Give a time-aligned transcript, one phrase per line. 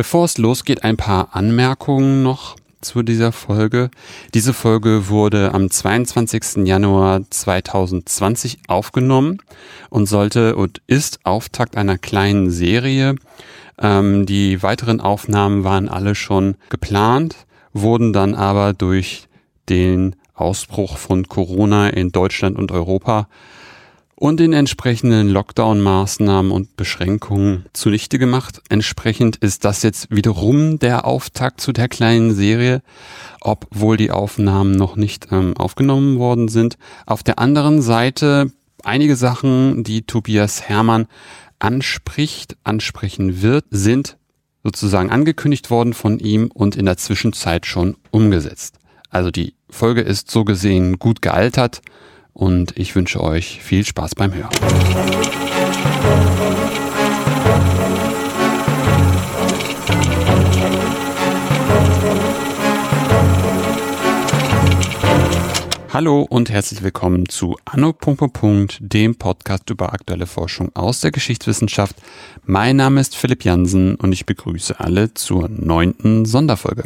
[0.00, 3.90] Bevor es losgeht, ein paar Anmerkungen noch zu dieser Folge.
[4.32, 6.66] Diese Folge wurde am 22.
[6.66, 9.42] Januar 2020 aufgenommen
[9.90, 13.16] und sollte und ist Auftakt einer kleinen Serie.
[13.78, 17.36] Ähm, die weiteren Aufnahmen waren alle schon geplant,
[17.74, 19.28] wurden dann aber durch
[19.68, 23.28] den Ausbruch von Corona in Deutschland und Europa
[24.20, 28.60] und den entsprechenden Lockdown-Maßnahmen und Beschränkungen zunichte gemacht.
[28.68, 32.82] Entsprechend ist das jetzt wiederum der Auftakt zu der kleinen Serie,
[33.40, 36.76] obwohl die Aufnahmen noch nicht ähm, aufgenommen worden sind.
[37.06, 38.52] Auf der anderen Seite
[38.84, 41.06] einige Sachen, die Tobias Hermann
[41.58, 44.18] anspricht, ansprechen wird, sind
[44.62, 48.76] sozusagen angekündigt worden von ihm und in der Zwischenzeit schon umgesetzt.
[49.08, 51.80] Also die Folge ist so gesehen gut gealtert
[52.32, 54.50] und ich wünsche euch viel Spaß beim Hören.
[65.92, 67.94] Hallo und herzlich willkommen zu Anno.
[68.78, 71.96] dem Podcast über aktuelle Forschung aus der Geschichtswissenschaft.
[72.44, 76.84] Mein Name ist Philipp Jansen und ich begrüße alle zur neunten Sonderfolge.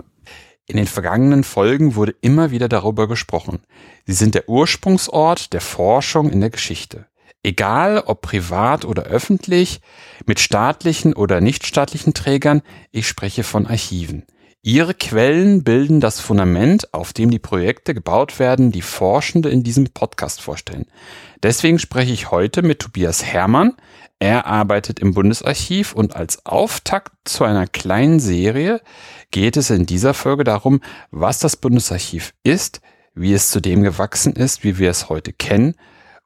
[0.66, 3.60] In den vergangenen Folgen wurde immer wieder darüber gesprochen.
[4.06, 7.06] Sie sind der Ursprungsort der Forschung in der Geschichte.
[7.42, 9.82] Egal ob privat oder öffentlich,
[10.24, 14.24] mit staatlichen oder nichtstaatlichen Trägern, ich spreche von Archiven.
[14.62, 19.90] Ihre Quellen bilden das Fundament, auf dem die Projekte gebaut werden, die Forschende in diesem
[19.90, 20.86] Podcast vorstellen.
[21.42, 23.74] Deswegen spreche ich heute mit Tobias Hermann.
[24.18, 28.80] Er arbeitet im Bundesarchiv und als Auftakt zu einer kleinen Serie
[29.30, 32.80] geht es in dieser Folge darum, was das Bundesarchiv ist,
[33.14, 35.74] wie es zu dem gewachsen ist, wie wir es heute kennen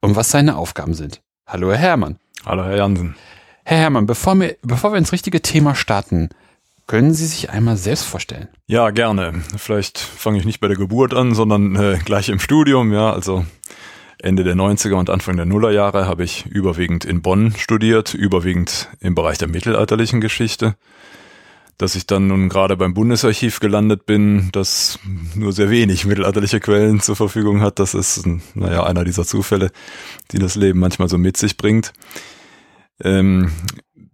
[0.01, 1.23] und was seine Aufgaben sind.
[1.47, 2.19] Hallo, Herr Hermann.
[2.45, 3.17] Hallo, Herr Jansen.
[3.65, 6.31] Herr Hermann, bevor wir, bevor wir ins richtige Thema starten,
[6.87, 8.49] können Sie sich einmal selbst vorstellen?
[8.67, 9.43] Ja, gerne.
[9.57, 12.93] Vielleicht fange ich nicht bei der Geburt an, sondern äh, gleich im Studium.
[12.93, 13.45] Ja, also
[14.21, 19.15] Ende der 90er und Anfang der Nullerjahre habe ich überwiegend in Bonn studiert, überwiegend im
[19.15, 20.75] Bereich der mittelalterlichen Geschichte.
[21.77, 24.99] Dass ich dann nun gerade beim Bundesarchiv gelandet bin, das
[25.37, 29.71] nur sehr wenig mittelalterliche Quellen zur Verfügung hat, das ist, naja, einer dieser Zufälle,
[30.33, 31.93] die das Leben manchmal so mit sich bringt.
[33.01, 33.53] Ähm,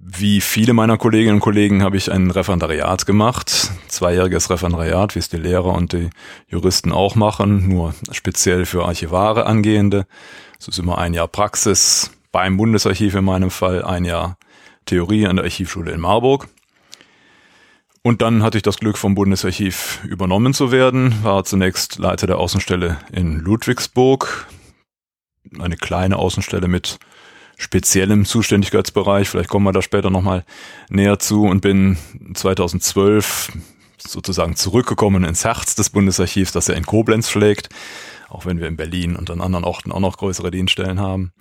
[0.06, 5.30] wie viele meiner Kolleginnen und Kollegen habe ich ein Referendariat gemacht, zweijähriges Referendariat, wie es
[5.30, 6.10] die Lehrer und die
[6.46, 10.06] Juristen auch machen, nur speziell für Archivare angehende.
[10.60, 14.36] Es ist immer ein Jahr Praxis beim Bundesarchiv in meinem Fall, ein Jahr
[14.84, 16.48] Theorie an der Archivschule in Marburg.
[18.02, 22.36] Und dann hatte ich das Glück, vom Bundesarchiv übernommen zu werden, war zunächst Leiter der
[22.36, 24.48] Außenstelle in Ludwigsburg,
[25.58, 26.98] eine kleine Außenstelle mit
[27.56, 29.28] speziellem Zuständigkeitsbereich.
[29.28, 30.44] Vielleicht kommen wir da später nochmal
[30.88, 31.96] näher zu und bin
[32.34, 33.52] 2012
[33.98, 37.68] sozusagen zurückgekommen ins Herz des Bundesarchivs, das ja in Koblenz schlägt,
[38.28, 41.32] auch wenn wir in Berlin und an anderen Orten auch noch größere Dienststellen haben.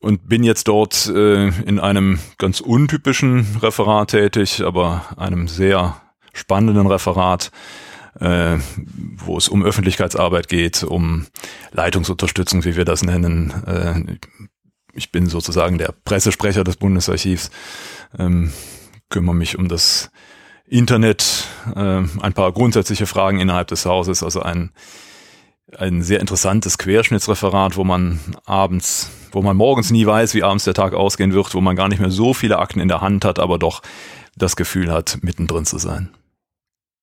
[0.00, 6.00] Und bin jetzt dort äh, in einem ganz untypischen Referat tätig, aber einem sehr
[6.32, 7.52] spannenden Referat,
[8.18, 8.56] äh,
[9.16, 11.26] wo es um Öffentlichkeitsarbeit geht, um
[11.70, 14.41] Leitungsunterstützung, wie wir das nennen, äh,
[14.92, 17.50] ich bin sozusagen der Pressesprecher des Bundesarchivs,
[18.18, 18.52] ähm,
[19.08, 20.10] kümmere mich um das
[20.66, 24.70] Internet, äh, ein paar grundsätzliche Fragen innerhalb des Hauses, also ein,
[25.76, 30.74] ein sehr interessantes Querschnittsreferat, wo man abends, wo man morgens nie weiß, wie abends der
[30.74, 33.38] Tag ausgehen wird, wo man gar nicht mehr so viele Akten in der Hand hat,
[33.38, 33.82] aber doch
[34.36, 36.10] das Gefühl hat, mittendrin zu sein.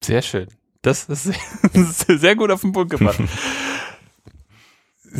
[0.04, 0.48] Sehr schön.
[0.82, 1.32] Das ist
[2.08, 3.20] sehr gut auf den Punkt gebracht.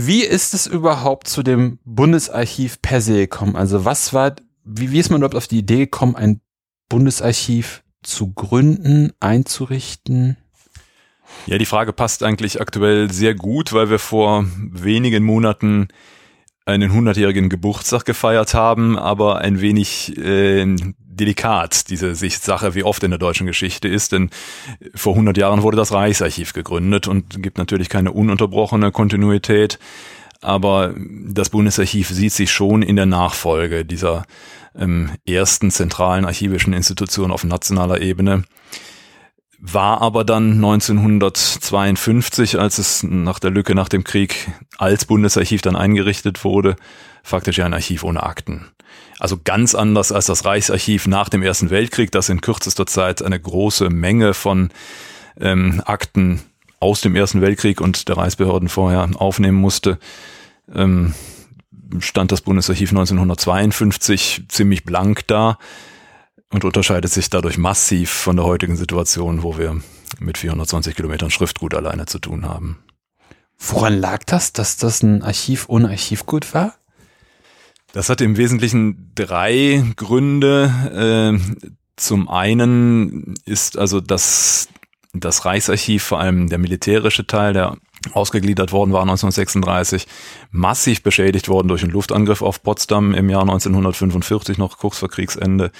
[0.02, 3.58] Wie ist es überhaupt zu dem Bundesarchiv per se gekommen?
[3.58, 4.34] Also was war,
[4.64, 6.40] wie, wie ist man überhaupt auf die Idee gekommen, ein
[6.88, 10.38] Bundesarchiv zu gründen, einzurichten?
[11.48, 15.90] Ja, die Frage passt eigentlich aktuell sehr gut, weil wir vor wenigen Monaten
[16.66, 20.66] einen hundertjährigen Geburtstag gefeiert haben, aber ein wenig äh,
[21.20, 24.30] delikat diese Sache, wie oft in der deutschen Geschichte ist, denn
[24.96, 29.80] vor 100 Jahren wurde das Reichsarchiv gegründet und gibt natürlich keine ununterbrochene Kontinuität,
[30.42, 34.24] aber das Bundesarchiv sieht sich schon in der Nachfolge dieser
[34.78, 38.44] ähm, ersten zentralen archivischen Institution auf nationaler Ebene
[39.62, 45.76] war aber dann 1952, als es nach der Lücke nach dem Krieg als Bundesarchiv dann
[45.76, 46.76] eingerichtet wurde,
[47.24, 48.68] faktisch ein Archiv ohne Akten.
[49.20, 53.40] Also ganz anders als das Reichsarchiv nach dem Ersten Weltkrieg, das in kürzester Zeit eine
[53.40, 54.70] große Menge von
[55.40, 56.42] ähm, Akten
[56.80, 60.00] aus dem Ersten Weltkrieg und der Reichsbehörden vorher aufnehmen musste,
[60.74, 61.14] ähm,
[62.00, 65.58] stand das Bundesarchiv 1952 ziemlich blank da
[66.50, 69.82] und unterscheidet sich dadurch massiv von der heutigen Situation, wo wir
[70.20, 72.80] mit 420 Kilometern Schriftgut alleine zu tun haben.
[73.58, 76.76] Woran lag das, dass das ein Archiv ohne Archivgut war?
[77.92, 81.40] Das hatte im Wesentlichen drei Gründe.
[81.40, 81.66] Äh,
[81.96, 84.70] zum einen ist also das,
[85.14, 87.78] das Reichsarchiv, vor allem der militärische Teil, der
[88.14, 90.08] ausgegliedert worden war 1936,
[90.52, 95.72] massiv beschädigt worden durch einen Luftangriff auf Potsdam im Jahr 1945, noch kurz vor Kriegsende,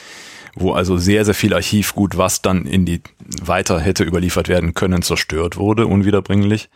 [0.56, 3.02] wo also sehr, sehr viel Archivgut, was dann in die
[3.42, 6.70] weiter hätte überliefert werden können, zerstört wurde, unwiederbringlich.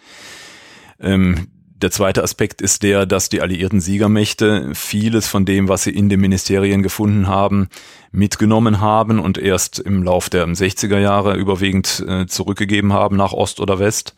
[1.00, 5.92] Ähm, der zweite Aspekt ist der, dass die alliierten Siegermächte vieles von dem, was sie
[5.92, 7.68] in den Ministerien gefunden haben,
[8.12, 13.60] mitgenommen haben und erst im Lauf der 60er Jahre überwiegend äh, zurückgegeben haben nach Ost
[13.60, 14.16] oder West,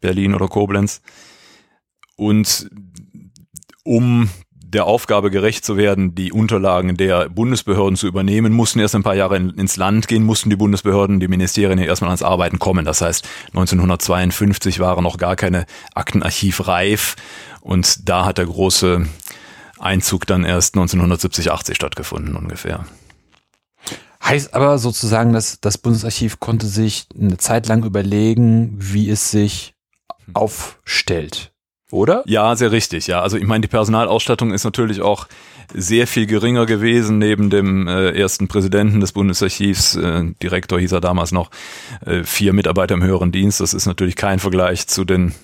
[0.00, 1.00] Berlin oder Koblenz.
[2.16, 2.68] Und
[3.84, 4.28] um
[4.72, 9.14] der Aufgabe gerecht zu werden, die Unterlagen der Bundesbehörden zu übernehmen, mussten erst ein paar
[9.14, 12.84] Jahre in, ins Land gehen, mussten die Bundesbehörden, die Ministerien ja erstmal ans Arbeiten kommen.
[12.84, 17.16] Das heißt, 1952 waren noch gar keine Aktenarchiv reif
[17.60, 19.06] und da hat der große
[19.78, 22.86] Einzug dann erst 1970, 80 stattgefunden ungefähr.
[24.24, 29.74] Heißt aber sozusagen, dass das Bundesarchiv konnte sich eine Zeit lang überlegen, wie es sich
[30.32, 31.51] aufstellt
[31.92, 32.22] oder?
[32.26, 33.06] Ja, sehr richtig.
[33.06, 35.28] Ja, also ich meine, die Personalausstattung ist natürlich auch
[35.74, 41.00] sehr viel geringer gewesen neben dem äh, ersten Präsidenten des Bundesarchivs, äh, Direktor hieß er
[41.00, 41.50] damals noch,
[42.04, 43.60] äh, vier Mitarbeiter im höheren Dienst.
[43.60, 45.34] Das ist natürlich kein Vergleich zu den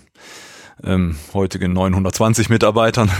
[0.83, 3.11] ähm, heutigen 920 Mitarbeitern.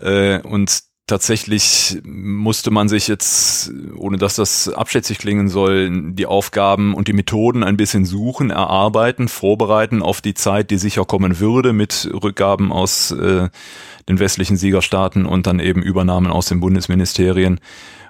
[0.00, 6.94] Äh, und tatsächlich musste man sich jetzt, ohne dass das abschätzig klingen soll, die Aufgaben
[6.94, 11.72] und die Methoden ein bisschen suchen, erarbeiten, vorbereiten auf die Zeit, die sicher kommen würde
[11.72, 13.48] mit Rückgaben aus äh,
[14.08, 17.60] den westlichen Siegerstaaten und dann eben Übernahmen aus den Bundesministerien.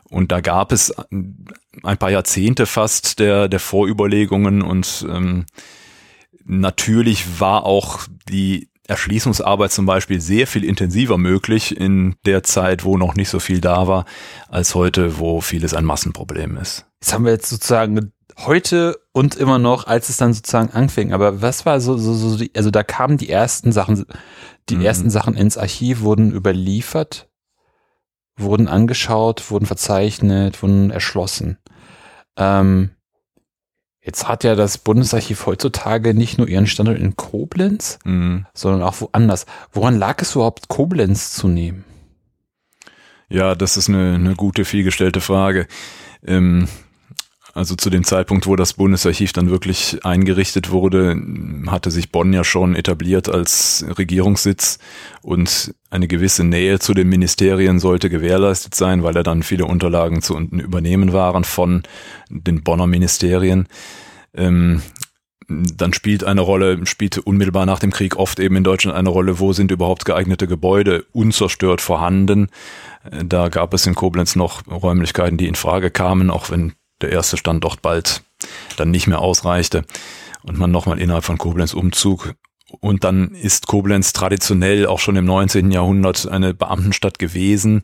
[0.09, 5.47] Und da gab es ein paar Jahrzehnte fast der, der Vorüberlegungen und ähm,
[6.45, 12.99] natürlich war auch die Erschließungsarbeit zum Beispiel sehr viel intensiver möglich in der Zeit, wo
[12.99, 14.05] noch nicht so viel da war,
[14.49, 16.85] als heute, wo vieles ein Massenproblem ist.
[17.01, 21.13] Jetzt haben wir jetzt sozusagen heute und immer noch, als es dann sozusagen anfing.
[21.13, 24.05] Aber was war so, so, so die, also da kamen die ersten Sachen,
[24.69, 24.85] die mhm.
[24.85, 27.29] ersten Sachen ins Archiv wurden überliefert,
[28.37, 31.59] wurden angeschaut, wurden verzeichnet, wurden erschlossen.
[32.37, 32.91] Ähm,
[34.05, 38.47] Jetzt hat ja das Bundesarchiv heutzutage nicht nur ihren Standort in Koblenz, mhm.
[38.53, 39.47] sondern auch woanders.
[39.73, 41.85] Woran lag es überhaupt, Koblenz zu nehmen?
[43.31, 45.67] Ja, das ist eine, eine gute, vielgestellte Frage.
[46.23, 46.69] Ähm,
[47.55, 51.17] also zu dem Zeitpunkt, wo das Bundesarchiv dann wirklich eingerichtet wurde,
[51.69, 54.81] hatte sich Bonn ja schon etabliert als Regierungssitz
[55.23, 60.21] und eine gewisse Nähe zu den Ministerien sollte gewährleistet sein, weil ja dann viele Unterlagen
[60.21, 61.85] zu übernehmen waren von
[62.29, 63.69] den Bonner Ministerien.
[64.35, 64.83] Ähm,
[65.49, 69.39] dann spielt eine Rolle, spielte unmittelbar nach dem Krieg oft eben in Deutschland eine Rolle,
[69.39, 72.49] wo sind überhaupt geeignete Gebäude unzerstört vorhanden.
[73.09, 76.73] Äh, da gab es in Koblenz noch Räumlichkeiten, die in Frage kamen, auch wenn
[77.05, 78.23] der erste Standort bald
[78.77, 79.85] dann nicht mehr ausreichte
[80.43, 82.35] und man nochmal innerhalb von Koblenz umzug
[82.81, 85.71] und dann ist Koblenz traditionell auch schon im 19.
[85.71, 87.83] Jahrhundert eine Beamtenstadt gewesen,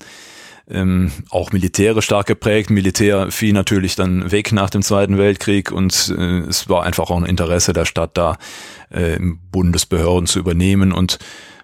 [0.69, 2.71] ähm, auch militärisch stark geprägt.
[2.71, 7.17] Militär fiel natürlich dann weg nach dem Zweiten Weltkrieg und äh, es war einfach auch
[7.17, 8.39] ein Interesse der Stadt da,
[8.91, 9.19] äh,
[9.51, 11.19] Bundesbehörden zu übernehmen und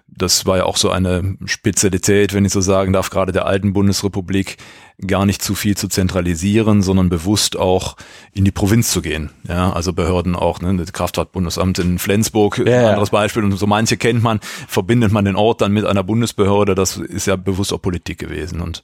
[0.07, 3.73] das war ja auch so eine Spezialität, wenn ich so sagen darf, gerade der alten
[3.73, 4.57] Bundesrepublik,
[5.05, 7.97] gar nicht zu viel zu zentralisieren, sondern bewusst auch
[8.33, 9.29] in die Provinz zu gehen.
[9.47, 13.67] Ja, also Behörden auch, ne, das Kraftfahrtbundesamt in Flensburg, ja, ein anderes Beispiel, und so
[13.67, 17.73] manche kennt man, verbindet man den Ort dann mit einer Bundesbehörde, das ist ja bewusst
[17.73, 18.81] auch Politik gewesen und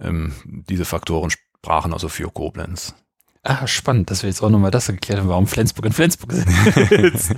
[0.00, 2.94] ähm, diese Faktoren sprachen also für Koblenz.
[3.44, 7.36] Ah, spannend, dass wir jetzt auch nochmal das geklärt haben, warum Flensburg in Flensburg sind.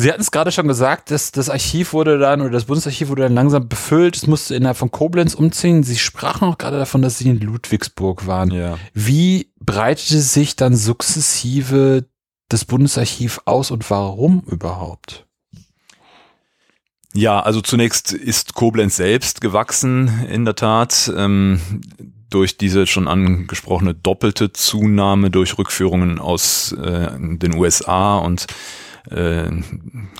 [0.00, 3.24] Sie hatten es gerade schon gesagt, dass das Archiv wurde dann oder das Bundesarchiv wurde
[3.24, 4.16] dann langsam befüllt.
[4.16, 5.82] Es musste innerhalb von Koblenz umziehen.
[5.82, 8.50] Sie sprachen auch gerade davon, dass Sie in Ludwigsburg waren.
[8.50, 8.78] Ja.
[8.94, 12.06] Wie breitete sich dann sukzessive
[12.48, 15.26] das Bundesarchiv aus und warum überhaupt?
[17.12, 21.12] Ja, also zunächst ist Koblenz selbst gewachsen, in der Tat.
[21.14, 21.60] Ähm,
[22.30, 28.46] durch diese schon angesprochene doppelte Zunahme durch Rückführungen aus äh, den USA und
[29.10, 29.50] äh,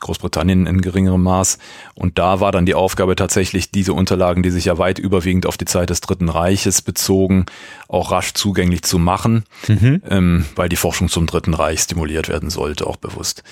[0.01, 1.59] Großbritannien in geringerem Maß.
[1.95, 5.57] Und da war dann die Aufgabe tatsächlich, diese Unterlagen, die sich ja weit überwiegend auf
[5.57, 7.47] die Zeit des Dritten Reiches bezogen,
[7.89, 10.03] auch rasch zugänglich zu machen, mhm.
[10.09, 13.43] ähm, weil die Forschung zum Dritten Reich stimuliert werden sollte, auch bewusst.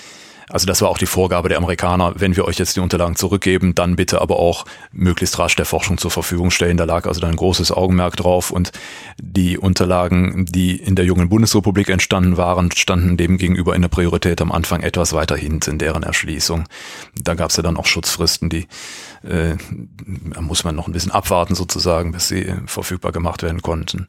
[0.50, 3.74] Also das war auch die Vorgabe der Amerikaner, wenn wir euch jetzt die Unterlagen zurückgeben,
[3.74, 6.76] dann bitte aber auch möglichst rasch der Forschung zur Verfügung stellen.
[6.76, 8.72] Da lag also dann ein großes Augenmerk drauf und
[9.20, 14.40] die Unterlagen, die in der jungen Bundesrepublik entstanden waren, standen dem gegenüber in der Priorität
[14.40, 16.64] am Anfang etwas weiter hinten in deren Erschließung.
[17.14, 18.66] Da gab es ja dann auch Schutzfristen, die
[19.22, 19.56] äh,
[20.34, 24.08] da muss man noch ein bisschen abwarten sozusagen, bis sie verfügbar gemacht werden konnten.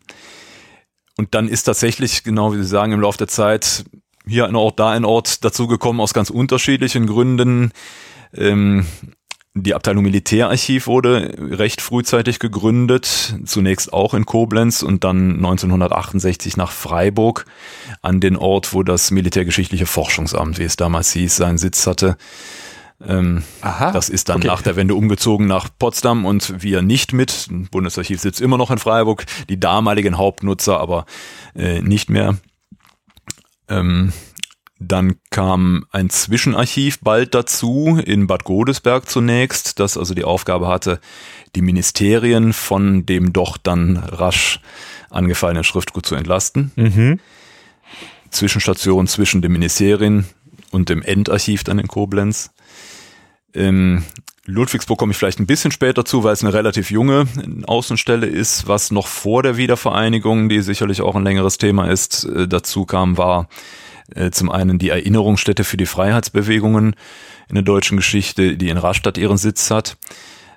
[1.17, 3.84] Und dann ist tatsächlich, genau wie Sie sagen, im Laufe der Zeit
[4.30, 7.72] hier ein Ort, da ein Ort dazugekommen aus ganz unterschiedlichen Gründen.
[8.34, 8.86] Ähm,
[9.56, 16.72] die Abteilung Militärarchiv wurde recht frühzeitig gegründet, zunächst auch in Koblenz und dann 1968 nach
[16.72, 17.46] Freiburg
[18.02, 22.18] an den Ort, wo das Militärgeschichtliche Forschungsamt, wie es damals hieß, seinen Sitz hatte.
[23.06, 24.48] Ähm, Aha, das ist dann okay.
[24.48, 27.48] nach der Wende umgezogen nach Potsdam und wir nicht mit.
[27.72, 31.06] Bundesarchiv sitzt immer noch in Freiburg, die damaligen Hauptnutzer aber
[31.56, 32.38] äh, nicht mehr.
[33.70, 34.12] Ähm,
[34.80, 41.02] dann kam ein Zwischenarchiv bald dazu, in Bad Godesberg zunächst, das also die Aufgabe hatte,
[41.56, 44.62] die Ministerien von dem doch dann rasch
[45.10, 46.72] angefallenen Schriftgut zu entlasten.
[46.76, 47.20] Mhm.
[48.30, 50.26] Zwischenstation zwischen den Ministerien
[50.72, 52.52] und dem Endarchiv dann in Koblenz.
[53.54, 54.04] Ähm,
[54.50, 57.27] Ludwigsburg komme ich vielleicht ein bisschen später zu, weil es eine relativ junge
[57.68, 58.68] Außenstelle ist.
[58.68, 63.18] Was noch vor der Wiedervereinigung, die sicherlich auch ein längeres Thema ist, äh, dazu kam,
[63.18, 63.48] war
[64.15, 66.96] äh, zum einen die Erinnerungsstätte für die Freiheitsbewegungen
[67.48, 69.98] in der deutschen Geschichte, die in Rastatt ihren Sitz hat.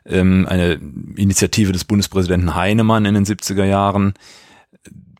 [0.04, 0.80] Ähm, eine
[1.16, 4.14] Initiative des Bundespräsidenten Heinemann in den 70er Jahren,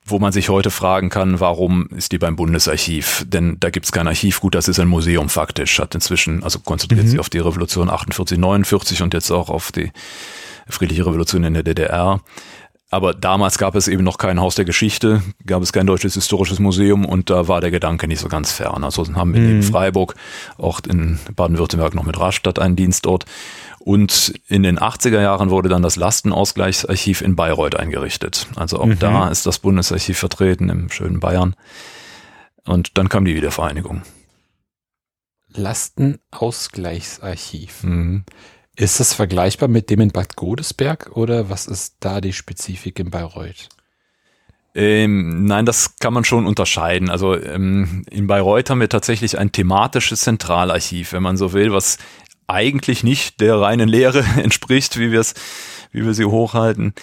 [0.05, 3.25] wo man sich heute fragen kann, warum ist die beim Bundesarchiv?
[3.27, 5.79] Denn da gibt es kein Archivgut, das ist ein Museum faktisch.
[5.79, 7.11] Hat inzwischen, also konzentriert mhm.
[7.11, 9.93] sich auf die Revolution 48, 49 und jetzt auch auf die
[10.69, 12.21] friedliche Revolution in der DDR.
[12.93, 16.59] Aber damals gab es eben noch kein Haus der Geschichte, gab es kein deutsches historisches
[16.59, 18.85] Museum und da war der Gedanke nicht so ganz fern.
[18.85, 19.51] Also haben wir mhm.
[19.51, 20.15] in Freiburg,
[20.59, 23.25] auch in Baden-Württemberg noch mit Rastatt einen Dienst dort.
[23.85, 28.47] Und in den 80er Jahren wurde dann das Lastenausgleichsarchiv in Bayreuth eingerichtet.
[28.55, 29.01] Also auch mhm.
[29.01, 31.57] da ist das Bundesarchiv vertreten im schönen Bayern.
[32.65, 34.03] Und dann kam die Wiedervereinigung.
[35.55, 37.83] Lastenausgleichsarchiv.
[37.83, 38.23] Mhm.
[38.77, 43.11] Ist das vergleichbar mit dem in Bad Godesberg oder was ist da die Spezifik in
[43.11, 43.69] Bayreuth?
[44.75, 47.11] Ähm, nein, das kann man schon unterscheiden.
[47.11, 51.99] Also ähm, in Bayreuth haben wir tatsächlich ein thematisches Zentralarchiv, wenn man so will, was
[52.47, 55.35] eigentlich nicht der reinen Lehre entspricht, wie wir es,
[55.91, 56.95] wie wir sie hochhalten.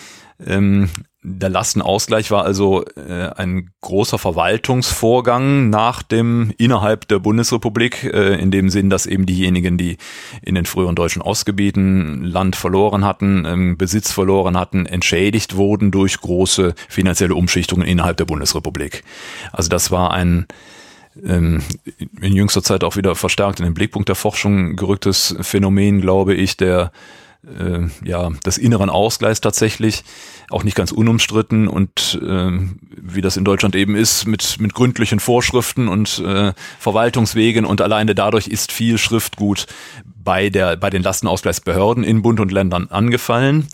[0.45, 0.89] Ähm,
[1.21, 8.51] der Lastenausgleich war also äh, ein großer Verwaltungsvorgang nach dem innerhalb der Bundesrepublik, äh, in
[8.51, 9.97] dem Sinn, dass eben diejenigen, die
[10.41, 16.21] in den früheren deutschen Ostgebieten Land verloren hatten, ähm, Besitz verloren hatten, entschädigt wurden durch
[16.21, 19.03] große finanzielle Umschichtungen innerhalb der Bundesrepublik.
[19.51, 20.47] Also das war ein
[21.25, 21.61] ähm,
[22.21, 26.57] in jüngster Zeit auch wieder verstärkt in den Blickpunkt der Forschung gerücktes Phänomen, glaube ich,
[26.57, 26.91] der
[27.43, 30.03] äh, ja des inneren Ausgleichs tatsächlich
[30.49, 32.51] auch nicht ganz unumstritten und äh,
[32.97, 38.13] wie das in Deutschland eben ist mit mit gründlichen Vorschriften und äh, Verwaltungswegen und alleine
[38.15, 39.67] dadurch ist viel Schriftgut
[40.05, 43.67] bei der bei den Lastenausgleichsbehörden in Bund und Ländern angefallen.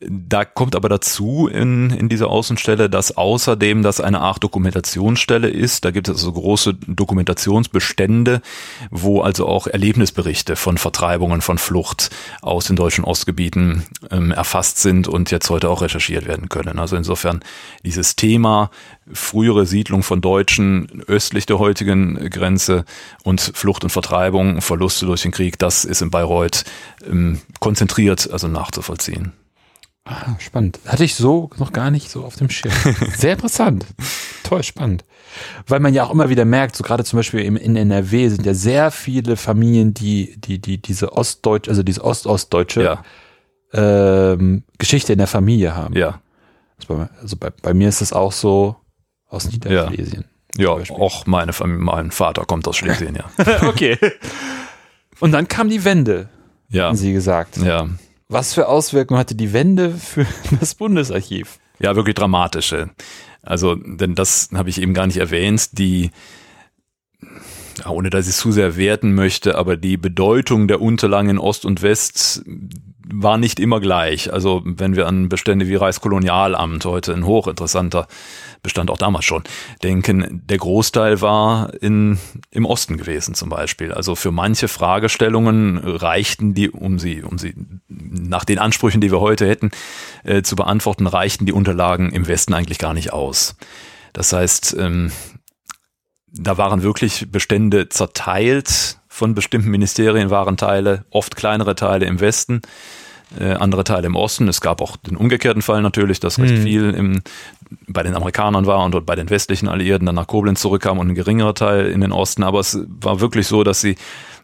[0.00, 5.84] Da kommt aber dazu in, in dieser Außenstelle, dass außerdem das eine Art Dokumentationsstelle ist.
[5.84, 8.40] Da gibt es also große Dokumentationsbestände,
[8.92, 12.10] wo also auch Erlebnisberichte von Vertreibungen, von Flucht
[12.42, 16.78] aus den deutschen Ostgebieten ähm, erfasst sind und jetzt heute auch recherchiert werden können.
[16.78, 17.40] Also insofern
[17.84, 18.70] dieses Thema
[19.12, 22.84] frühere Siedlung von Deutschen östlich der heutigen Grenze
[23.24, 26.64] und Flucht und Vertreibung, Verluste durch den Krieg, das ist in Bayreuth
[27.04, 29.32] ähm, konzentriert, also nachzuvollziehen.
[30.08, 30.80] Ah, spannend.
[30.86, 32.72] Hatte ich so noch gar nicht so auf dem Schirm.
[33.16, 33.84] Sehr interessant.
[34.42, 35.04] Toll, spannend.
[35.66, 38.54] Weil man ja auch immer wieder merkt, so gerade zum Beispiel in NRW sind ja
[38.54, 43.04] sehr viele Familien, die, die, die diese Ostdeutsch, also diese Ostostdeutsche ja.
[43.74, 45.94] ähm, Geschichte in der Familie haben.
[45.94, 46.20] Ja.
[46.78, 48.76] Also bei, also bei, bei mir ist es auch so
[49.28, 50.24] aus Niederschlesien.
[50.56, 53.62] Ja, ja auch meine Familie, mein Vater kommt aus Schlesien, ja.
[53.68, 53.98] okay.
[55.20, 56.30] Und dann kam die Wende,
[56.70, 56.86] ja.
[56.86, 57.58] haben Sie gesagt.
[57.58, 57.86] Ja.
[58.28, 60.26] Was für Auswirkungen hatte die Wende für
[60.60, 61.58] das Bundesarchiv?
[61.78, 62.90] Ja, wirklich dramatische.
[63.42, 66.10] Also, denn das habe ich eben gar nicht erwähnt, die,
[67.88, 71.64] ohne dass ich es zu sehr werten möchte, aber die Bedeutung der Unterlagen in Ost
[71.64, 72.44] und West
[73.10, 74.32] war nicht immer gleich.
[74.32, 78.06] Also wenn wir an Bestände wie Reichskolonialamt, heute ein hochinteressanter
[78.62, 79.44] Bestand auch damals schon,
[79.82, 82.18] denken, der Großteil war in,
[82.50, 83.92] im Osten gewesen zum Beispiel.
[83.92, 87.54] Also für manche Fragestellungen reichten die, um sie, um sie
[87.88, 89.70] nach den Ansprüchen, die wir heute hätten,
[90.24, 93.56] äh, zu beantworten, reichten die Unterlagen im Westen eigentlich gar nicht aus.
[94.12, 95.12] Das heißt, ähm,
[96.30, 102.62] da waren wirklich Bestände zerteilt von bestimmten Ministerien waren Teile, oft kleinere Teile im Westen,
[103.38, 104.48] äh, andere Teile im Osten.
[104.48, 106.62] Es gab auch den umgekehrten Fall natürlich, dass recht Hm.
[106.62, 107.22] viel im,
[107.88, 111.08] bei den Amerikanern war und dort bei den westlichen Alliierten dann nach Koblenz zurückkam und
[111.08, 112.44] ein geringerer Teil in den Osten.
[112.44, 113.96] Aber es war wirklich so, dass sie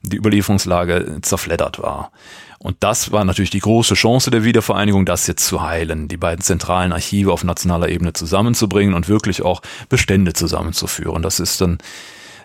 [0.03, 2.11] die Überlieferungslage zerfleddert war.
[2.59, 6.43] Und das war natürlich die große Chance der Wiedervereinigung, das jetzt zu heilen, die beiden
[6.43, 11.23] zentralen Archive auf nationaler Ebene zusammenzubringen und wirklich auch Bestände zusammenzuführen.
[11.23, 11.79] Das ist dann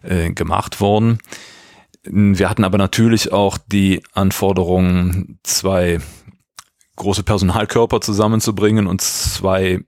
[0.03, 1.19] äh, gemacht worden.
[2.03, 5.99] Wir hatten aber natürlich auch die Anforderung, zwei
[6.95, 9.81] große Personalkörper zusammenzubringen und zwei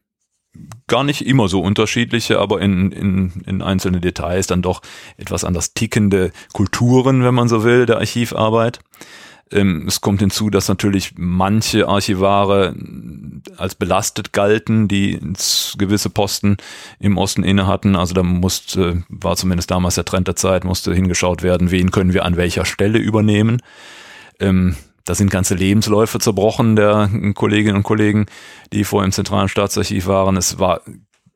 [0.88, 4.82] gar nicht immer so unterschiedliche, aber in, in, in einzelne Details dann doch
[5.18, 8.80] etwas anders tickende Kulturen, wenn man so will, der Archivarbeit.
[9.52, 12.76] Ähm, Es kommt hinzu, dass natürlich manche Archivare
[13.58, 15.20] als belastet galten, die
[15.78, 16.58] gewisse Posten
[17.00, 17.96] im Osten inne hatten.
[17.96, 22.14] Also da musste, war zumindest damals der Trend der Zeit, musste hingeschaut werden, wen können
[22.14, 23.62] wir an welcher Stelle übernehmen.
[24.40, 28.28] Ähm, da sind ganze Lebensläufe zerbrochen der Kolleginnen und Kollegen,
[28.72, 30.38] die vorher im Zentralen Staatsarchiv waren.
[30.38, 30.82] Es war,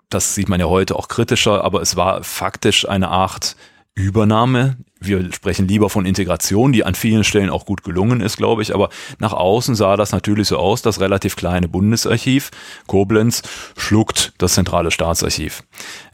[0.09, 3.55] das sieht man ja heute auch kritischer, aber es war faktisch eine Art
[3.95, 4.77] Übernahme.
[4.99, 8.73] Wir sprechen lieber von Integration, die an vielen Stellen auch gut gelungen ist, glaube ich.
[8.73, 12.51] Aber nach außen sah das natürlich so aus, das relativ kleine Bundesarchiv
[12.87, 13.41] Koblenz
[13.77, 15.63] schluckt das zentrale Staatsarchiv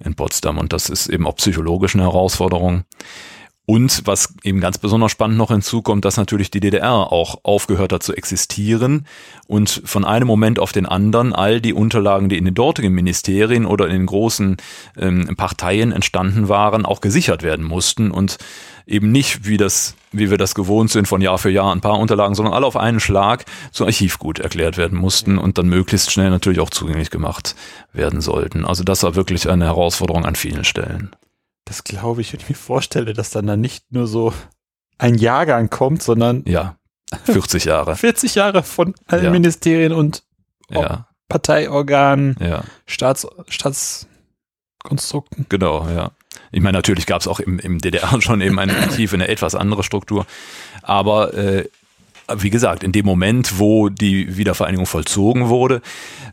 [0.03, 0.57] in Potsdam.
[0.57, 2.83] Und das ist eben auch psychologisch eine Herausforderung.
[3.67, 8.03] Und was eben ganz besonders spannend noch hinzukommt, dass natürlich die DDR auch aufgehört hat
[8.03, 9.05] zu existieren
[9.47, 13.65] und von einem Moment auf den anderen all die Unterlagen, die in den dortigen Ministerien
[13.65, 14.57] oder in den großen
[14.97, 18.39] ähm, Parteien entstanden waren, auch gesichert werden mussten und
[18.85, 21.99] eben nicht, wie das, wie wir das gewohnt sind, von Jahr für Jahr ein paar
[21.99, 26.29] Unterlagen, sondern alle auf einen Schlag zu Archivgut erklärt werden mussten und dann möglichst schnell
[26.29, 27.55] natürlich auch zugänglich gemacht
[27.93, 28.65] werden sollten.
[28.65, 31.11] Also das war wirklich eine Herausforderung an vielen Stellen.
[31.65, 34.33] Das glaube ich, wenn ich mir vorstelle, dass dann da nicht nur so
[34.97, 36.75] ein Jahrgang kommt, sondern Ja,
[37.25, 37.95] 40 Jahre.
[37.97, 39.31] 40 Jahre von allen Ja.
[39.31, 40.23] Ministerien und
[40.69, 42.63] Ja, Parteiorganen, ja.
[42.85, 45.45] Staats, Staatskonstrukten.
[45.49, 46.11] Genau, ja.
[46.51, 49.55] Ich meine, natürlich gab es auch im, im DDR schon eben eine in eine etwas
[49.55, 50.25] andere Struktur.
[50.81, 51.69] Aber äh,
[52.37, 55.81] wie gesagt, in dem Moment, wo die Wiedervereinigung vollzogen wurde,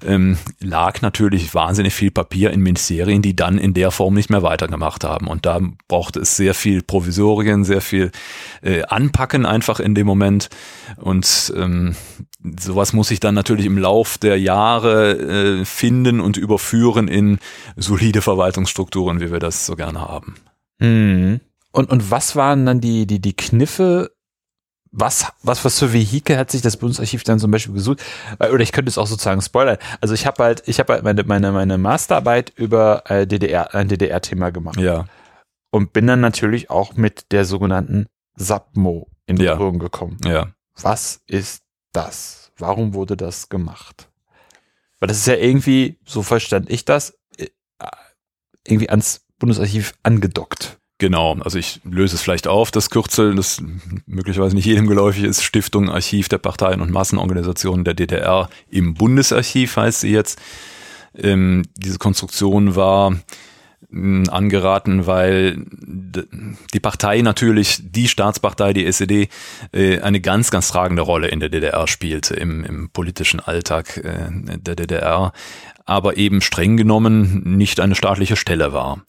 [0.04, 4.42] ähm, lag natürlich wahnsinnig viel Papier in Ministerien, die dann in der Form nicht mehr
[4.42, 5.26] weitergemacht haben.
[5.26, 8.10] Und da brauchte es sehr viel Provisorien, sehr viel
[8.62, 10.48] äh, Anpacken einfach in dem Moment.
[10.96, 11.94] Und ähm,
[12.58, 17.38] sowas muss sich dann natürlich im Lauf der Jahre äh, finden und überführen in
[17.76, 20.36] solide Verwaltungsstrukturen, wie wir das so gerne haben.
[21.72, 24.10] Und, und was waren dann die, die, die Kniffe?
[24.90, 28.02] Was, was, was für Vehikel hat sich das Bundesarchiv dann zum Beispiel gesucht?
[28.38, 29.76] Weil- Oder ich könnte es auch sozusagen spoilern.
[30.00, 33.88] Also ich habe halt, ich habe halt meine, meine, meine Masterarbeit über äh, DDR, ein
[33.88, 34.78] DDR-Thema gemacht.
[34.78, 35.04] Ja,
[35.70, 39.54] Und bin dann natürlich auch mit der sogenannten SAPMO in Ja.
[39.56, 40.16] Berührung gekommen.
[40.24, 40.48] ja.
[40.80, 42.52] Was ist das?
[42.56, 44.08] Warum wurde das gemacht?
[45.00, 47.48] Weil das ist ja irgendwie, so verstand ich das, äh,
[48.66, 50.78] irgendwie ans Bundesarchiv angedockt.
[51.00, 53.62] Genau, also ich löse es vielleicht auf, das Kürzel, das
[54.06, 59.76] möglicherweise nicht jedem geläufig ist, Stiftung Archiv der Parteien und Massenorganisationen der DDR im Bundesarchiv
[59.76, 60.40] heißt sie jetzt.
[61.16, 63.16] Ähm, diese Konstruktion war
[63.90, 65.64] mh, angeraten, weil
[66.74, 69.28] die Partei natürlich, die Staatspartei, die SED,
[69.72, 74.30] äh, eine ganz, ganz tragende Rolle in der DDR spielte, im, im politischen Alltag äh,
[74.58, 75.32] der DDR,
[75.84, 79.04] aber eben streng genommen nicht eine staatliche Stelle war.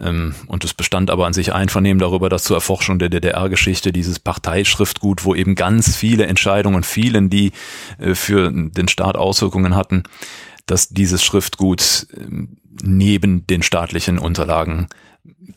[0.00, 4.18] Ähm, Und es bestand aber an sich Einvernehmen darüber, dass zur Erforschung der DDR-Geschichte dieses
[4.18, 7.52] Parteischriftgut, wo eben ganz viele Entscheidungen fielen, die
[7.98, 10.04] äh, für den Staat Auswirkungen hatten,
[10.66, 14.88] dass dieses Schriftgut ähm, neben den staatlichen Unterlagen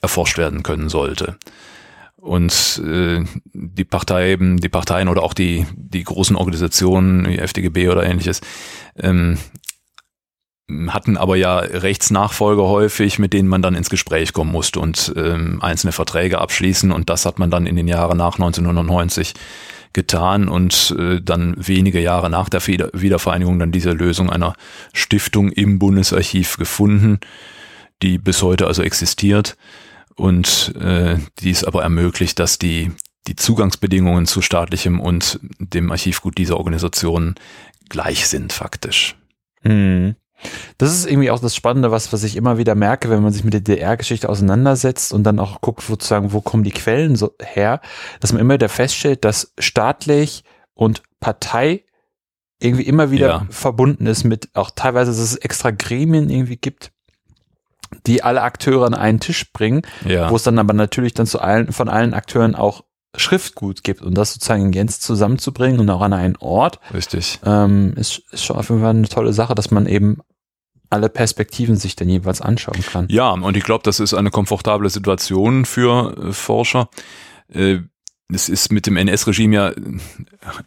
[0.02, 1.38] erforscht werden können sollte.
[2.18, 3.24] Und äh,
[3.54, 8.42] die Parteien, die Parteien oder auch die, die großen Organisationen, wie FDGB oder ähnliches,
[8.98, 9.38] ähm,
[10.90, 15.62] hatten aber ja Rechtsnachfolger häufig, mit denen man dann ins Gespräch kommen musste und ähm,
[15.62, 16.92] einzelne Verträge abschließen.
[16.92, 19.34] Und das hat man dann in den Jahren nach 1990
[19.94, 24.56] getan und äh, dann wenige Jahre nach der Wieder Wiedervereinigung dann diese Lösung einer
[24.94, 27.20] Stiftung im Bundesarchiv gefunden,
[28.02, 29.58] die bis heute also existiert
[30.16, 32.92] und äh, die es aber ermöglicht, dass die
[33.28, 37.36] die Zugangsbedingungen zu staatlichem und dem Archivgut dieser Organisation
[37.90, 39.16] gleich sind faktisch.
[39.62, 40.16] Hm.
[40.78, 43.44] Das ist irgendwie auch das Spannende, was, was ich immer wieder merke, wenn man sich
[43.44, 47.82] mit der DDR-Geschichte auseinandersetzt und dann auch guckt, sozusagen, wo kommen die Quellen so her,
[48.20, 51.84] dass man immer wieder feststellt, dass staatlich und Partei
[52.60, 53.48] irgendwie immer wieder Ja.
[53.50, 56.92] verbunden ist mit auch teilweise, dass es extra Gremien irgendwie gibt,
[58.08, 60.30] die alle Akteure an einen Tisch bringen, Ja.
[60.30, 62.84] wo es dann aber natürlich dann zu allen, von allen Akteuren auch
[63.15, 67.39] Schriftgut gibt und das sozusagen in Gänze zusammenzubringen und auch an einen Ort, Richtig.
[67.45, 70.19] ähm, ist, ist schon auf jeden Fall eine tolle Sache, dass man eben
[70.89, 73.08] alle Perspektiven sich dann jeweils anschauen kann.
[73.10, 76.89] Ja, und ich glaube, das ist eine komfortable Situation für äh, Forscher.
[77.47, 77.80] Äh,
[78.34, 79.76] es ist mit dem NS-Regime ja, äh,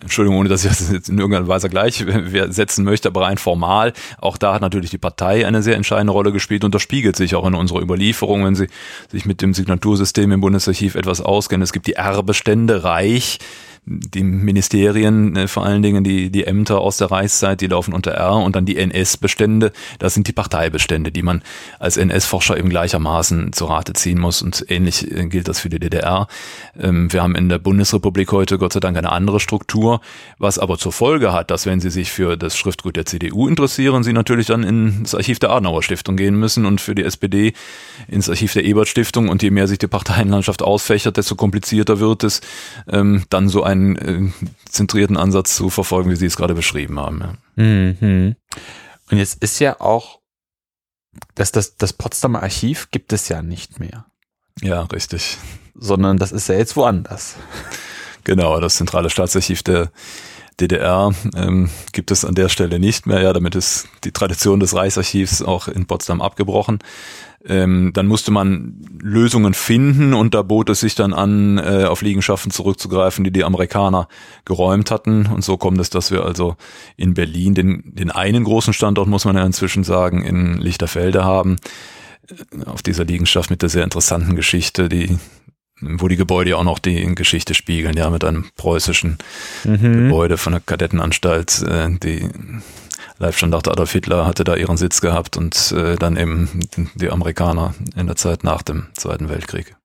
[0.00, 2.04] Entschuldigung, ohne dass ich das jetzt in irgendeiner Weise gleich
[2.48, 6.32] setzen möchte, aber rein formal, auch da hat natürlich die Partei eine sehr entscheidende Rolle
[6.32, 8.68] gespielt und das spiegelt sich auch in unserer Überlieferung, wenn Sie
[9.10, 11.62] sich mit dem Signatursystem im Bundesarchiv etwas auskennen.
[11.62, 13.38] Es gibt die Erbestände, Reich,
[13.86, 18.12] die Ministerien, äh, vor allen Dingen die, die Ämter aus der Reichszeit, die laufen unter
[18.12, 21.42] R und dann die NS-Bestände, das sind die Parteibestände, die man
[21.78, 24.40] als NS-Forscher eben gleichermaßen zu Rate ziehen muss.
[24.40, 26.28] Und ähnlich äh, gilt das für die DDR.
[26.80, 30.00] Ähm, wir haben in der Bundesrepublik heute Gott sei Dank eine andere Struktur,
[30.38, 34.02] was aber zur Folge hat, dass wenn Sie sich für das Schriftgut der CDU interessieren,
[34.02, 37.52] Sie natürlich dann ins Archiv der Adenauer Stiftung gehen müssen und für die SPD
[38.08, 39.28] ins Archiv der Ebert Stiftung.
[39.28, 42.40] Und je mehr sich die Parteienlandschaft ausfächert, desto komplizierter wird es,
[42.90, 46.98] ähm, dann so ein einen äh, zentrierten Ansatz zu verfolgen, wie Sie es gerade beschrieben
[46.98, 47.20] haben.
[47.20, 47.62] Ja.
[47.62, 48.36] Mhm.
[49.10, 50.20] Und jetzt ist ja auch,
[51.34, 54.06] dass das, das Potsdamer Archiv gibt es ja nicht mehr.
[54.60, 55.38] Ja, richtig.
[55.74, 57.36] Sondern das ist ja jetzt woanders.
[58.24, 59.90] Genau, das zentrale Staatsarchiv der
[60.60, 63.20] DDR ähm, gibt es an der Stelle nicht mehr.
[63.20, 66.78] Ja, damit ist die Tradition des Reichsarchivs auch in Potsdam abgebrochen.
[67.46, 72.00] Ähm, dann musste man Lösungen finden und da bot es sich dann an, äh, auf
[72.00, 74.08] Liegenschaften zurückzugreifen, die die Amerikaner
[74.46, 75.26] geräumt hatten.
[75.26, 76.56] Und so kommt es, dass wir also
[76.96, 81.56] in Berlin den, den einen großen Standort, muss man ja inzwischen sagen, in Lichterfelde haben.
[82.28, 85.18] Äh, auf dieser Liegenschaft mit der sehr interessanten Geschichte, die
[86.00, 89.18] wo die Gebäude ja auch noch die Geschichte spiegeln, ja, mit einem preußischen
[89.64, 90.08] mhm.
[90.08, 92.28] Gebäude von der Kadettenanstalt, äh, die
[93.18, 96.60] Leibstandarte Adolf Hitler hatte da ihren Sitz gehabt und äh, dann eben
[96.94, 99.76] die Amerikaner in der Zeit nach dem Zweiten Weltkrieg.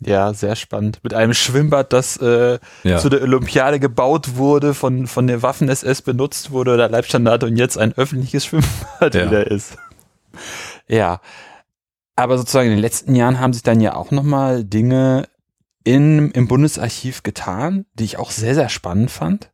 [0.00, 1.00] Ja, sehr spannend.
[1.02, 2.98] Mit einem Schwimmbad, das äh, ja.
[2.98, 7.76] zu der Olympiade gebaut wurde, von, von der Waffen-SS benutzt wurde, oder Leibstandarte und jetzt
[7.76, 9.26] ein öffentliches Schwimmbad ja.
[9.26, 9.76] wieder ist.
[10.86, 11.20] Ja.
[12.18, 15.28] Aber sozusagen in den letzten Jahren haben sich dann ja auch nochmal Dinge
[15.84, 19.52] in, im Bundesarchiv getan, die ich auch sehr, sehr spannend fand.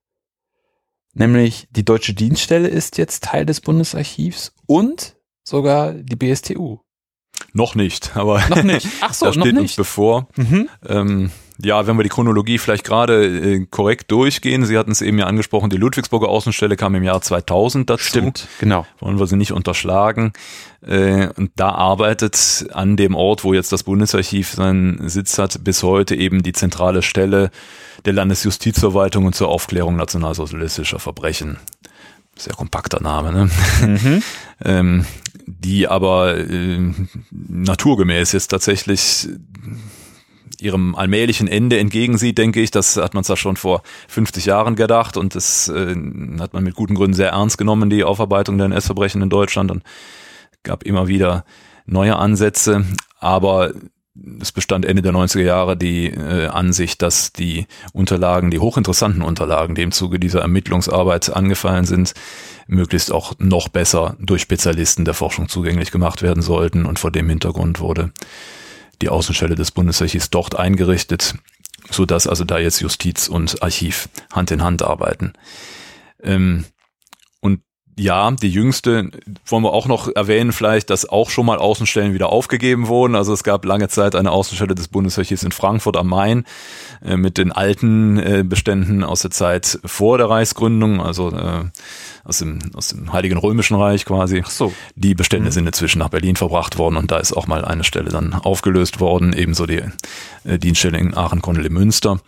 [1.13, 5.15] Nämlich die deutsche Dienststelle ist jetzt Teil des Bundesarchivs und
[5.47, 6.79] sogar die BSTU.
[7.53, 8.89] Noch nicht, aber noch nicht.
[9.03, 10.29] Ach so, das steht uns bevor.
[10.37, 10.71] Mhm.
[10.87, 15.19] Ähm, ja, wenn wir die Chronologie vielleicht gerade äh, korrekt durchgehen, Sie hatten es eben
[15.19, 18.03] ja angesprochen, die Ludwigsburger Außenstelle kam im Jahr 2000 dazu.
[18.03, 18.87] Stimmt, genau.
[18.99, 20.33] Wollen wir sie nicht unterschlagen.
[20.85, 25.85] Äh, und da arbeitet an dem Ort, wo jetzt das Bundesarchiv seinen Sitz hat, bis
[25.85, 27.51] heute eben die zentrale Stelle
[28.05, 31.59] der Landesjustizverwaltung und zur Aufklärung nationalsozialistischer Verbrechen.
[32.37, 33.51] Sehr kompakter Name, ne?
[33.81, 34.23] Mhm.
[34.65, 35.07] ähm,
[35.47, 36.81] die aber äh,
[37.31, 39.29] naturgemäß jetzt tatsächlich
[40.61, 42.71] ihrem allmählichen Ende entgegensieht, denke ich.
[42.71, 45.95] Das hat man zwar schon vor 50 Jahren gedacht und das äh,
[46.39, 49.83] hat man mit guten Gründen sehr ernst genommen, die Aufarbeitung der NS-Verbrechen in Deutschland und
[50.63, 51.45] gab immer wieder
[51.87, 52.85] neue Ansätze.
[53.19, 53.73] Aber
[54.41, 59.75] es bestand Ende der 90er Jahre die äh, Ansicht, dass die Unterlagen, die hochinteressanten Unterlagen,
[59.75, 62.15] die im Zuge dieser Ermittlungsarbeit angefallen sind,
[62.67, 66.87] möglichst auch noch besser durch Spezialisten der Forschung zugänglich gemacht werden sollten.
[66.87, 68.13] Und vor dem Hintergrund wurde
[69.05, 71.35] die Außenstelle des Bundesarchivs dort eingerichtet,
[71.91, 75.35] so dass also da jetzt Justiz und Archiv Hand in Hand arbeiten.
[76.23, 76.65] Ähm,
[77.97, 79.11] ja, die jüngste
[79.47, 83.15] wollen wir auch noch erwähnen, vielleicht, dass auch schon mal Außenstellen wieder aufgegeben wurden.
[83.15, 86.45] Also es gab lange Zeit eine Außenstelle des Bundesarchivs in Frankfurt am Main
[87.05, 91.65] äh, mit den alten äh, Beständen aus der Zeit vor der Reichsgründung, also äh,
[92.25, 94.43] aus, dem, aus dem Heiligen Römischen Reich quasi.
[94.45, 94.73] Ach so.
[94.97, 95.53] Die Bestände mhm.
[95.53, 98.99] sind inzwischen nach Berlin verbracht worden und da ist auch mal eine Stelle dann aufgelöst
[98.99, 99.83] worden, ebenso die
[100.45, 102.13] äh, Dienststelle in Aachen-Konnel-Münster.
[102.13, 102.21] Ähm,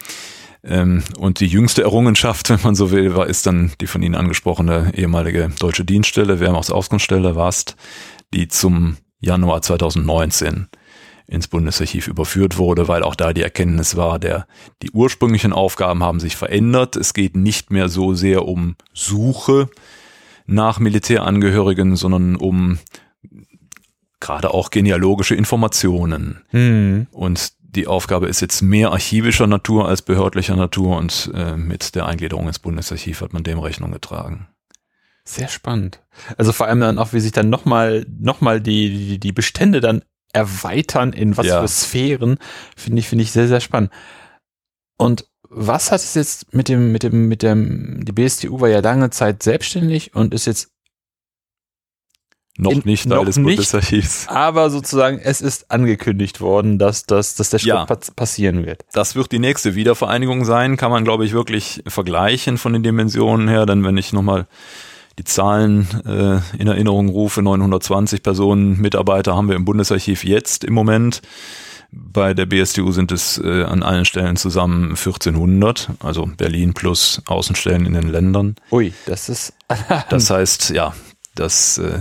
[0.69, 4.93] und die jüngste Errungenschaft, wenn man so will, war, ist dann die von Ihnen angesprochene
[4.95, 7.77] ehemalige deutsche Dienststelle, Wehrmachtsauskunftsstelle WAST,
[8.35, 10.69] die zum Januar 2019
[11.29, 14.47] ins Bundesarchiv überführt wurde, weil auch da die Erkenntnis war, der,
[14.83, 16.95] die ursprünglichen Aufgaben haben sich verändert.
[16.97, 19.69] Es geht nicht mehr so sehr um Suche
[20.47, 22.79] nach Militärangehörigen, sondern um
[24.21, 26.43] gerade auch genealogische Informationen.
[26.53, 27.09] Mhm.
[27.11, 32.07] Und die Aufgabe ist jetzt mehr archivischer Natur als behördlicher Natur und äh, mit der
[32.07, 34.49] Eingliederung ins Bundesarchiv hat man dem Rechnung getragen.
[35.25, 36.03] Sehr spannend.
[36.37, 39.81] Also vor allem dann auch, wie sich dann nochmal noch mal die, die, die Bestände
[39.81, 40.03] dann
[40.33, 41.61] erweitern in was ja.
[41.61, 42.39] für Sphären,
[42.77, 43.91] finde ich, finde ich sehr, sehr spannend.
[44.97, 48.81] Und was hat es jetzt mit dem, mit dem, mit dem, die BSTU war ja
[48.81, 50.76] lange Zeit selbstständig und ist jetzt
[52.59, 53.45] Noch In- nicht Teil noch des nicht.
[53.57, 54.29] Bundesarchivs.
[54.29, 57.85] Aber sozusagen, es ist angekündigt worden, dass, dass, dass der Schritt Ja.
[57.85, 58.85] pa- passieren wird.
[58.93, 63.49] Das wird die nächste Wiedervereinigung sein, kann man glaube ich wirklich vergleichen von den Dimensionen
[63.49, 64.47] her, denn wenn ich nochmal
[65.19, 70.75] die Zahlen äh, in Erinnerung rufe, 920 Personen, Mitarbeiter haben wir im Bundesarchiv jetzt im
[70.75, 71.23] Moment.
[71.93, 77.87] Bei der BSTU sind es äh, an allen Stellen zusammen 1400, also Berlin plus Außenstellen
[77.87, 78.57] in den Ländern.
[78.71, 79.53] Ui, das ist.
[80.11, 80.95] Das heißt, ja,
[81.35, 81.99] das äh,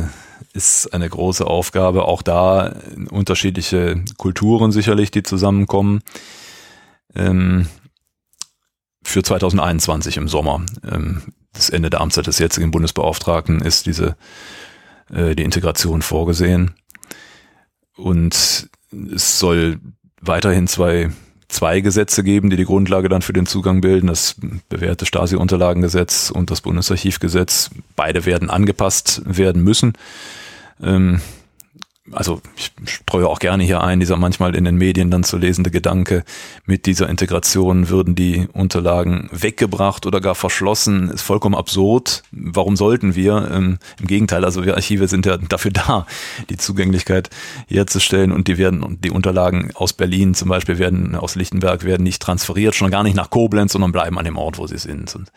[0.55, 2.05] ist eine große Aufgabe.
[2.05, 2.75] Auch da
[3.09, 6.01] unterschiedliche Kulturen sicherlich, die zusammenkommen.
[7.13, 7.67] Ähm,
[9.03, 11.21] für 2021 im Sommer, ähm,
[11.53, 14.15] das Ende der Amtszeit des jetzigen Bundesbeauftragten, ist diese
[15.13, 16.71] äh, die Integration vorgesehen.
[17.95, 18.69] Und
[19.13, 19.79] es soll
[20.21, 21.11] weiterhin zwei
[21.47, 24.35] zwei Gesetze geben, die die Grundlage dann für den Zugang bilden, das
[24.67, 27.69] bewährte Stasi-Unterlagengesetz und das Bundesarchivgesetz.
[27.95, 29.93] Beide werden angepasst werden müssen.
[30.81, 31.21] Ähm,
[32.11, 35.71] also ich streue auch gerne hier ein, dieser manchmal in den Medien dann zu lesende
[35.71, 36.23] Gedanke,
[36.65, 42.21] mit dieser Integration würden die Unterlagen weggebracht oder gar verschlossen, ist vollkommen absurd.
[42.31, 43.49] Warum sollten wir?
[43.51, 46.05] Ähm, Im Gegenteil, also wir Archive sind ja dafür da,
[46.49, 47.31] die Zugänglichkeit
[47.67, 52.21] herzustellen und die werden, die Unterlagen aus Berlin zum Beispiel werden, aus Lichtenberg werden nicht
[52.21, 55.15] transferiert, schon gar nicht nach Koblenz, sondern bleiben an dem Ort, wo sie sind.
[55.15, 55.31] Und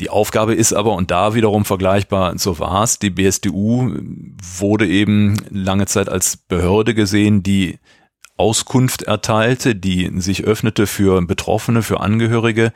[0.00, 3.94] die Aufgabe ist aber, und da wiederum vergleichbar, so war es, die BSDU
[4.58, 7.78] wurde eben lange Zeit als Behörde gesehen, die
[8.36, 12.72] Auskunft erteilte, die sich öffnete für Betroffene, für Angehörige,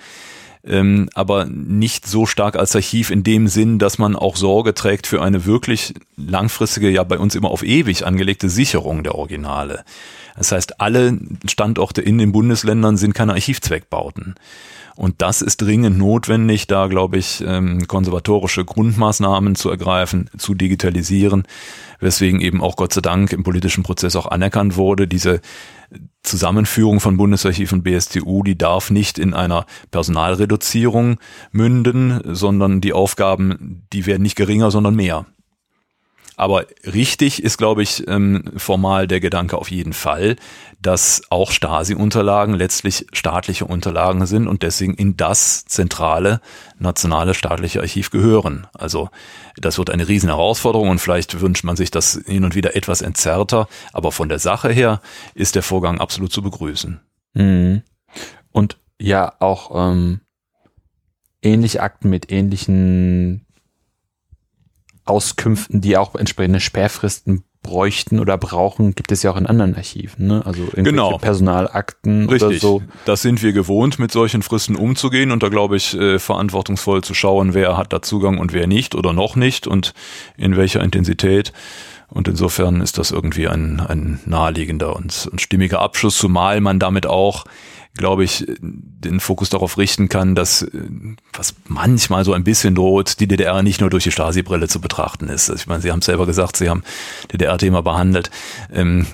[0.65, 5.07] ähm, aber nicht so stark als Archiv in dem Sinn, dass man auch Sorge trägt
[5.07, 9.85] für eine wirklich langfristige, ja bei uns immer auf ewig angelegte Sicherung der Originale.
[10.37, 14.37] Das heißt, alle Standorte in den Bundesländern sind keine Archivzweckbauten.
[15.01, 21.45] Und das ist dringend notwendig, da, glaube ich, ähm, konservatorische Grundmaßnahmen zu ergreifen, zu digitalisieren,
[22.01, 25.41] weswegen eben auch Gott sei Dank im politischen Prozess auch anerkannt wurde, diese
[26.23, 31.17] Zusammenführung von Bundesarchiv und BSTU, die darf nicht in einer Personalreduzierung
[31.51, 35.25] münden, sondern die Aufgaben, die werden nicht geringer, sondern mehr.
[36.41, 40.37] Aber richtig ist, glaube ich, ähm, formal der Gedanke auf jeden Fall,
[40.81, 46.41] dass auch Stasi-Unterlagen letztlich staatliche Unterlagen sind und deswegen in das zentrale
[46.79, 48.67] nationale staatliche Archiv gehören.
[48.73, 49.11] Also
[49.59, 53.03] das wird eine riesen Herausforderung und vielleicht wünscht man sich das hin und wieder etwas
[53.03, 55.03] entzerrter, aber von der Sache her
[55.35, 57.01] ist der Vorgang absolut zu begrüßen.
[57.35, 57.83] Mhm.
[58.51, 60.21] Und ja, auch ähm,
[61.43, 63.45] ähnliche Akten mit ähnlichen
[65.11, 70.27] Auskünften, die auch entsprechende Sperrfristen bräuchten oder brauchen, gibt es ja auch in anderen Archiven,
[70.27, 70.43] ne?
[70.47, 71.19] Also irgendwelche Genau.
[71.19, 72.63] Personalakten oder Richtig.
[72.63, 72.83] so.
[73.05, 77.13] Das sind wir gewohnt, mit solchen Fristen umzugehen und da glaube ich, äh, verantwortungsvoll zu
[77.13, 79.93] schauen, wer hat da Zugang und wer nicht oder noch nicht und
[80.39, 81.53] in welcher Intensität.
[82.09, 87.07] Und insofern ist das irgendwie ein, ein naheliegender und, und stimmiger Abschluss, zumal man damit
[87.07, 87.45] auch,
[87.95, 90.69] glaube ich, den Fokus darauf richten kann, dass, äh,
[91.33, 95.29] was manchmal so ein bisschen droht, die DDR nicht nur durch die Stasi-Brille zu betrachten
[95.29, 95.49] ist.
[95.51, 96.83] Ich meine, Sie haben es selber gesagt, Sie haben
[97.33, 98.31] DDR-Thema behandelt.
[98.73, 99.07] Ähm,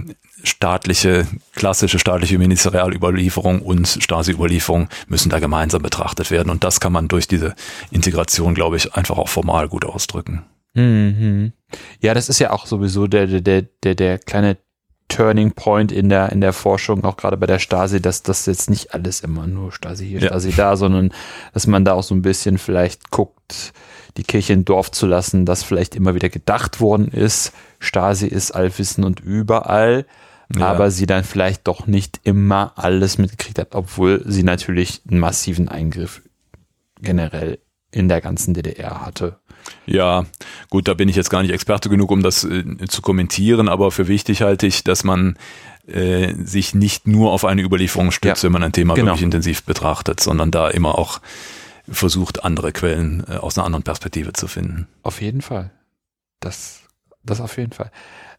[0.42, 6.50] staatliche, klassische staatliche Ministerialüberlieferung und Stasi-Überlieferung müssen da gemeinsam betrachtet werden.
[6.50, 7.54] Und das kann man durch diese
[7.90, 10.44] Integration, glaube ich, einfach auch formal gut ausdrücken.
[10.74, 11.52] Mhm.
[12.00, 14.58] Ja, das ist ja auch sowieso der, der, der, der kleine
[15.08, 18.68] Turning Point in der, in der Forschung, auch gerade bei der Stasi, dass das jetzt
[18.70, 20.28] nicht alles immer nur Stasi hier, Ja.
[20.28, 21.12] Stasi da, sondern
[21.54, 23.72] dass man da auch so ein bisschen vielleicht guckt,
[24.16, 28.50] die Kirche im Dorf zu lassen, dass vielleicht immer wieder gedacht worden ist, Stasi ist
[28.52, 30.06] allwissend und überall,
[30.56, 30.66] Ja.
[30.68, 35.68] aber sie dann vielleicht doch nicht immer alles mitgekriegt hat, obwohl sie natürlich einen massiven
[35.68, 36.22] Eingriff
[37.00, 37.58] generell
[37.90, 39.38] in der ganzen DDR hatte.
[39.86, 40.24] Ja,
[40.70, 43.90] gut, da bin ich jetzt gar nicht Experte genug, um das äh, zu kommentieren, aber
[43.90, 45.36] für wichtig halte ich, dass man
[45.86, 49.08] äh, sich nicht nur auf eine Überlieferung stützt, Ja, wenn man ein Thema genau.
[49.08, 51.20] wirklich intensiv betrachtet, sondern da immer auch
[51.88, 54.88] versucht, andere Quellen äh, aus einer anderen Perspektive zu finden.
[55.02, 55.70] Auf jeden Fall.
[56.40, 56.80] Das,
[57.22, 57.90] das auf jeden Fall.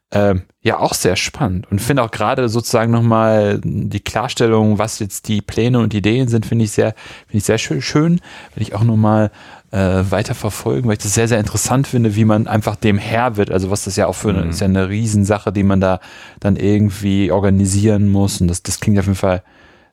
[0.09, 1.69] Ähm, ja, auch sehr spannend.
[1.69, 6.45] Und finde auch gerade sozusagen nochmal die Klarstellung, was jetzt die Pläne und Ideen sind,
[6.45, 8.21] finde ich sehr, finde ich sehr schön, schön.
[8.55, 9.31] Will ich auch nochmal
[9.71, 13.36] äh, weiter verfolgen, weil ich das sehr, sehr interessant finde, wie man einfach dem Herr
[13.38, 13.51] wird.
[13.51, 14.49] Also was das ja auch für eine, Mhm.
[14.51, 15.99] ist ja eine Riesensache, die man da
[16.39, 18.39] dann irgendwie organisieren muss.
[18.41, 19.43] Und das, das klingt auf jeden Fall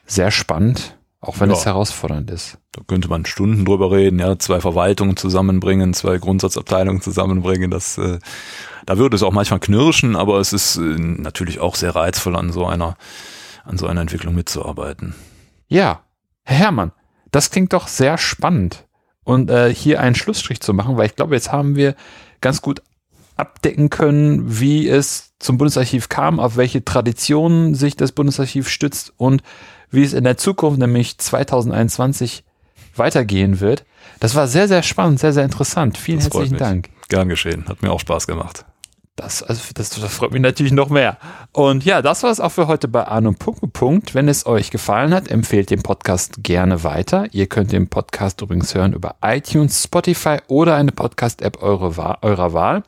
[0.07, 1.57] sehr spannend, auch wenn Ja.
[1.57, 2.59] es herausfordernd ist.
[2.73, 8.19] Da könnte man Stunden drüber reden, ja, zwei Verwaltungen zusammenbringen, zwei Grundsatzabteilungen zusammenbringen, das, äh,
[8.87, 12.53] da würde es auch manchmal knirschen, aber es ist äh, natürlich auch sehr reizvoll, an
[12.53, 12.97] so einer,
[13.65, 15.15] an so einer Entwicklung mitzuarbeiten.
[15.69, 16.01] Ja,
[16.45, 16.93] Herr Herrmann,
[17.31, 18.85] das klingt doch sehr spannend.
[19.25, 21.95] Und äh, hier einen Schlussstrich zu machen, weil ich glaube, jetzt haben wir
[22.41, 22.83] ganz gut
[23.37, 29.43] abdecken können, wie es zum Bundesarchiv kam, auf welche Traditionen sich das Bundesarchiv stützt und
[29.91, 32.45] wie es in der Zukunft, nämlich 2021,
[32.97, 33.85] weitergehen wird.
[34.21, 35.99] Das war sehr, sehr spannend, sehr, sehr interessant.
[35.99, 36.59] Vielen Das herzlichen.
[36.59, 36.91] Dank.
[37.09, 37.65] Gern geschehen.
[37.69, 38.65] Hat mir auch Spaß gemacht.
[39.17, 41.19] Das, also das, das freut mich natürlich noch mehr.
[41.53, 44.15] Und ja, das war es auch für heute bei Arno Punkt, Punkt.
[44.15, 47.27] Wenn es euch gefallen hat, empfehlt den Podcast gerne weiter.
[47.31, 52.83] Ihr könnt den Podcast übrigens hören über iTunes, Spotify oder eine Podcast-App eure, eurer Wahl.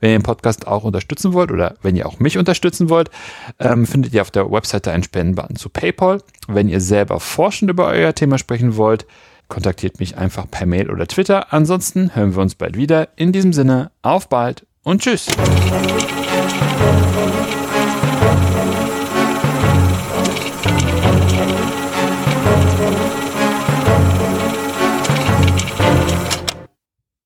[0.00, 3.10] Wenn ihr den Podcast auch unterstützen wollt oder wenn ihr auch mich unterstützen wollt,
[3.58, 6.22] ähm, findet ihr auf der Webseite einen Spendenbutton zu PayPal.
[6.46, 9.06] Wenn ihr selber forschend über euer Thema sprechen wollt,
[9.48, 11.52] kontaktiert mich einfach per Mail oder Twitter.
[11.52, 13.08] Ansonsten hören wir uns bald wieder.
[13.16, 15.26] In diesem Sinne, auf bald und tschüss.